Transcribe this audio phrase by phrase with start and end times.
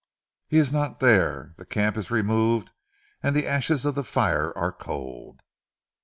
[0.47, 2.73] He is not dere, ze camp is remove,
[3.21, 5.41] an' ze ashes of ze fire are cold.